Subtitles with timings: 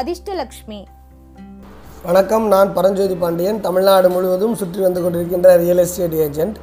[0.00, 0.78] அதிர்ஷ்டலக்ஷ்மி.
[2.04, 3.60] வணக்கம் நான் பரஞ்சோதி பாண்டியன்.
[3.60, 6.58] தமிழ்நாடு முழுவதும் சுற்றி வந்து கொண்டிருக்கின்ற ரியல் எஸ்டேட் ஏஜென்ட்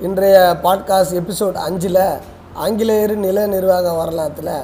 [0.00, 1.98] இன்றைய பாட்காஸ்ட் எபிசோட் அஞ்சில்
[2.54, 4.54] ஆங்கிலேயர் நில நிர்வாக வரலாற்றில்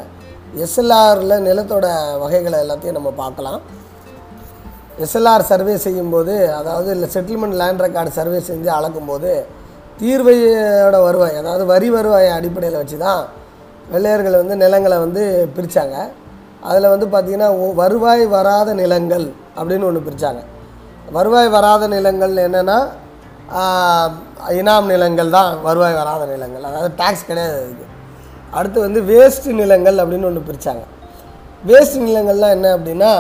[0.65, 1.87] எஸ்எல்ஆரில் நிலத்தோட
[2.19, 3.61] வகைகளை எல்லாத்தையும் நம்ம பார்க்கலாம்.
[4.99, 9.45] எஸ்எல்ஆர் சர்வே செய்யும்போது அதாவது இல்லை செட்டில்மெண்ட் லேண்ட் ரெக்கார்டு சர்வே செஞ்சு அளக்கும்போது
[10.01, 13.25] தீர்வையோட வருவாய் அதாவது வரி வருவாயை அடிப்படையில் வச்சு தான்
[13.91, 15.97] வெள்ளையர்கள் வந்து நிலங்களை வந்து பிரித்தாங்க
[16.69, 17.49] அதில் வந்து பார்த்திங்கன்னா
[17.81, 19.27] வருவாய் வராத நிலங்கள்
[19.59, 20.43] அப்படின்னு ஒன்று பிரித்தாங்க
[21.17, 22.77] வருவாய் வராத நிலங்கள் என்னென்னா
[24.59, 26.65] இனாம் நிலங்கள் தான் வருவாய் வராத நிலங்கள்.
[26.69, 27.87] அதாவது டேக்ஸ் கிடையாது அதுக்கு.
[28.59, 30.85] அடுத்து வந்து வேஸ்ட் நிலங்கள் அப்படின்னு ஒன்று பிரித்தாங்க
[31.71, 33.13] வேஸ்ட் நிலங்கள்லாம் என்ன அப்படின்னா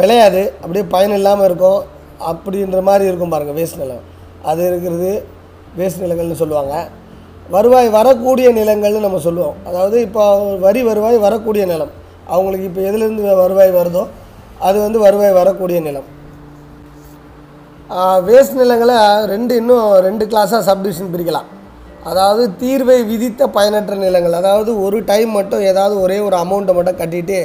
[0.00, 0.42] விளையாது.
[0.62, 1.80] அப்படியே பயன் இல்லாமல் இருக்கும்.
[2.30, 4.02] அப்படின்ற மாதிரி இருக்கும் பாருங்கள் வேஸ்ட் நிலம்.
[4.50, 5.12] அது இருக்கிறது
[5.78, 6.74] வேஸ்ட் நிலங்கள்னு சொல்லுவாங்க.
[7.54, 9.56] வருவாய் வரக்கூடிய நிலங்கள்னு நம்ம சொல்லுவோம்.
[9.68, 10.24] அதாவது இப்போ
[10.66, 11.92] வரி வருவாய் வரக்கூடிய நிலம்.
[12.34, 14.02] அவங்களுக்கு இப்போ எதுலேருந்து வருவாய் வருதோ
[14.66, 16.08] அது வந்து வருவாய் வரக்கூடிய நிலம்.
[18.28, 18.98] வேஸ்ட் நிலங்களை
[19.32, 21.48] ரெண்டு இன்னும் ரெண்டு கிளாஸாக சப்டிவிஷன் பிரிக்கலாம்.
[22.10, 24.38] அதாவது தீர்வை விதித்த பயனற்ற நிலங்கள்.
[24.42, 27.40] அதாவது ஒரு டைம் மட்டும் ஏதாவது ஒரே ஒரு அமௌண்ட்டை மட்டும் கட்டிட்டு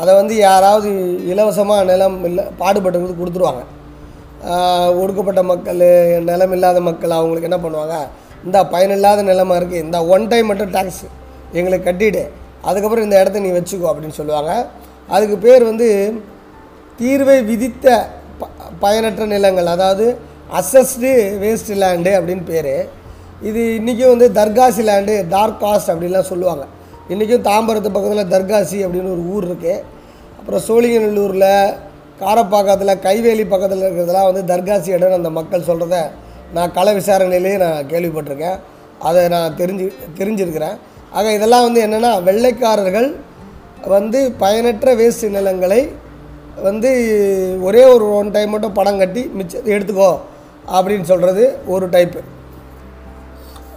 [0.00, 0.90] அதை வந்து யாராவது
[1.32, 3.62] இலவசமாக நிலம் இல்லை பாடுபட்டவங்களுக்கு கொடுத்துருவாங்க.
[5.00, 5.82] ஒடுக்கப்பட்ட மக்கள்
[6.28, 7.96] நிலம் இல்லாத மக்கள் அவங்களுக்கு என்ன பண்ணுவாங்க?
[8.46, 11.04] இந்த பயனில்லாத நிலமாக இருக்குது இந்த ஒன் டைம் மட்டும் டேக்ஸ்
[11.58, 12.24] எங்களுக்கு கட்டிவிடு
[12.68, 14.52] அதுக்கப்புறம் இந்த இடத்த நீ வச்சுக்கோ அப்படின்னு சொல்லுவாங்க.
[15.14, 15.88] அதுக்கு பேர் வந்து
[17.00, 17.86] தீர்வை விதித்த
[18.40, 18.48] ப
[18.82, 19.68] பயனற்ற நிலங்கள்.
[19.76, 20.06] அதாவது
[20.58, 22.74] அசஸ்டு வேஸ்ட் லேண்டு அப்படின்னு பேர்.
[23.48, 26.64] இது இன்றைக்கும் வந்து தர்காசி லேண்டு டார்க் காஸ்ட் அப்படின்லாம் சொல்லுவாங்க.
[27.12, 29.74] இன்றைக்கும் தாம்பரத்து பக்கத்தில் தர்காசி அப்படின்னு ஒரு ஊர் இருக்குது
[30.38, 31.50] அப்புறம் சோழிங்கநல்லூரில்
[32.22, 35.96] காரப்பாக்கத்தில் கைவேலி பக்கத்தில் இருக்கிறதெல்லாம் வந்து தர்காசி இடம் அந்த மக்கள் சொல்கிறத
[36.56, 38.58] நான் கள விசாரணையிலேயே நான் கேள்விப்பட்டிருக்கேன்.
[39.08, 39.86] அதை நான் தெரிஞ்சு
[40.18, 40.76] தெரிஞ்சிருக்கிறேன்.
[41.16, 43.08] ஆக இதெல்லாம் வந்து என்னென்னா வெள்ளைக்காரர்கள்
[43.94, 45.80] வந்து பயனற்ற வேஸ்ட் நிலங்களை
[46.66, 46.90] வந்து
[47.66, 50.10] ஒரே ஒரு ஒன் டைம் மட்டும் படம் கட்டி மிச்சம் எடுத்துக்கோ
[50.76, 52.20] அப்படின்னு சொல்கிறது ஒரு டைப்பு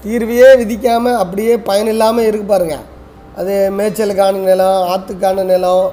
[0.03, 2.85] தீர்வையே விதிக்காமல் அப்படியே பயன் இல்லாமல் இருக்கு பாருங்கள்
[3.41, 5.85] அது மேய்ச்சலுக்கான நிலம் ஆற்றுக்கான நிலம்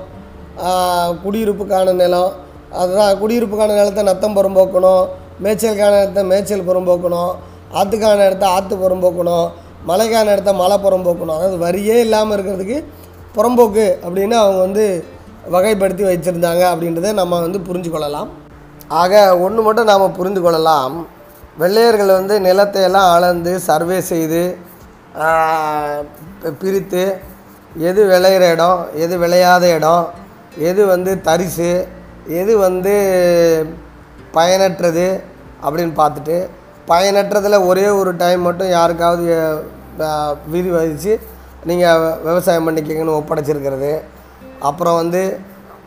[1.22, 2.32] குடியிருப்புக்கான நிலம்.
[2.80, 5.06] அதுதான் குடியிருப்புக்கான நிலத்தை நத்தம் புறம்போக்கணும்
[5.42, 7.32] மேய்ச்சலுக்கான இடத்த மேய்ச்சல் புறம்போக்கணும்
[7.78, 9.46] ஆற்றுக்கான இடத்த ஆற்று புறம்போக்கணும்
[9.90, 12.78] மலைக்கான இடத்த மலை புறம்போக்கணும் அதாவது வரியே இல்லாமல் இருக்கிறதுக்கு
[13.36, 14.84] புறம்போக்கு அப்படின்னு அவங்க வந்து
[15.54, 18.28] வகைப்படுத்தி வச்சுருந்தாங்க அப்படின்றத நம்ம வந்து புரிஞ்சு கொள்ளலாம்.
[19.02, 19.12] ஆக
[19.46, 20.94] ஒன்று மட்டும் நாம் புரிந்து கொள்ளலாம்.
[21.62, 24.42] வெள்ளையர்கள் வந்து நிலத்தை எல்லாம் அளந்து சர்வே செய்து
[26.60, 27.04] பிரித்து
[27.88, 30.04] எது விளையிற இடம் எது விளையாத இடம்
[30.68, 31.72] எது வந்து தரிசு
[32.40, 32.94] எது வந்து
[34.34, 35.06] பயனற்றது
[35.62, 36.36] அப்படின்னு பார்த்துட்டு
[36.88, 39.26] பயனற்றதில் ஒரே ஒரு டைம் மட்டும் யாருக்காவது
[40.04, 41.12] அஹ், விதி வகித்து
[41.66, 43.90] நீங்கள் விவசாயம் பண்ணிக்கங்கன்னு ஒப்படைச்சிருக்கிறது.
[44.60, 45.22] அப்புறம் வந்து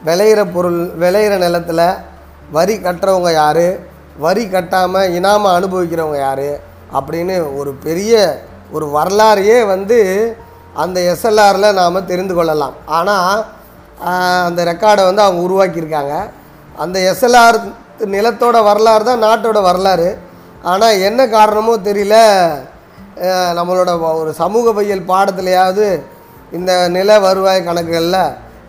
[0.06, 1.86] விளையிற பொருள் விளையிற நிலத்தில்
[2.52, 3.66] வரி கட்டுறவங்க யார்?
[4.20, 6.50] வரி கட்டாமல் இனாமல் அனுபவிக்கிறவங்க யார்?
[6.94, 8.14] அப்படின்னு ஒரு பெரிய
[8.72, 9.98] ஒரு வரலாறையே வந்து
[10.76, 12.76] அந்த எஸ்எல்ஆரில் நாம் தெரிந்து கொள்ளலாம்.
[12.90, 13.44] ஆனால்
[14.46, 16.14] அந்த ரெக்கார்டை வந்து அவங்க உருவாக்கியிருக்காங்க.
[16.76, 17.60] அந்த எஸ்எல்ஆர்
[18.14, 20.10] நிலத்தோட வரலாறு தான் நாட்டோட வரலாறு.
[20.72, 22.16] ஆனால் என்ன காரணமோ தெரியல.
[23.58, 23.92] நம்மளோட
[24.22, 25.88] ஒரு சமூக பையல் பாடத்துலையாவது
[26.58, 28.22] இந்த நில வருவாய் கணக்குகளில்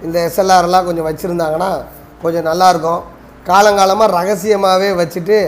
[0.07, 1.71] இந்த எஸ்எல்ஆர்லாம் கொஞ்சம் வச்சுருந்தாங்கன்னா
[2.23, 3.03] கொஞ்சம் நல்லாயிருக்கும்.
[3.49, 5.39] காலங்காலமாக ரகசியமாகவே வச்சுட்டு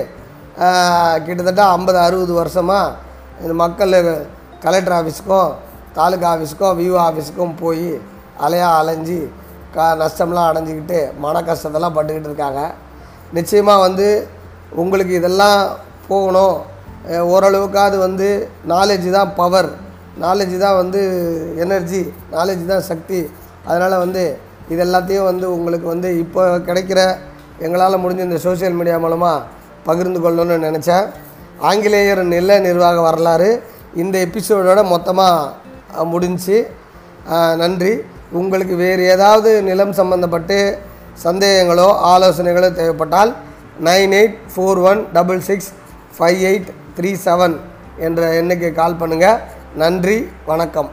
[1.26, 2.96] கிட்டத்தட்ட ஐம்பது அறுபது வருஷமாக
[3.42, 3.94] இந்த மக்கள்
[4.64, 5.50] கலெக்டர் ஆஃபீஸுக்கும்
[5.98, 7.88] தாலுக்கா ஆஃபீஸுக்கும் விஓ ஆஃபீஸுக்கும் போய்
[8.46, 9.20] அலையாக அலைஞ்சி
[9.76, 12.60] க நஷ்டம்லாம் அடைஞ்சிக்கிட்டு மன கஷ்டத்தெல்லாம் பட்டுக்கிட்டு இருக்காங்க.
[13.36, 14.08] நிச்சயமாக வந்து
[14.82, 15.60] உங்களுக்கு இதெல்லாம்
[16.08, 16.56] போகணும்.
[17.32, 18.28] ஓரளவுக்காவது வந்து
[18.72, 19.70] நாலேஜ் தான் பவர்
[20.24, 21.00] நாலேஜ் தான் வந்து
[21.64, 22.00] எனர்ஜி
[22.34, 23.20] நாலேஜ் தான் சக்தி.
[23.68, 24.22] அதனால் வந்து
[24.72, 27.00] இது எல்லாத்தையும் வந்து உங்களுக்கு வந்து இப்போ கிடைக்கிற
[27.66, 29.46] எங்களால் முடிஞ்ச இந்த சோஷியல் மீடியா மூலமாக
[29.88, 31.06] பகிர்ந்து கொள்ளணும்னு நினச்சேன்.
[31.70, 33.50] ஆங்கிலேயர் நில நிர்வாக வரலாறு
[34.02, 36.58] இந்த எபிசோடோட மொத்தமாக முடிஞ்சு.
[37.62, 37.94] நன்றி.
[38.38, 40.58] உங்களுக்கு வேறு ஏதாவது நிலம் சம்மந்தப்பட்டு
[41.24, 43.32] சந்தேகங்களோ ஆலோசனைகளோ தேவைப்பட்டால்
[43.88, 45.70] nine eight four one double six
[46.16, 47.56] five eight three seven
[48.06, 49.38] என்ற எண்ணுக்கு கால் பண்ணுங்கள்
[49.82, 50.90] நன்றி வணக்கம்.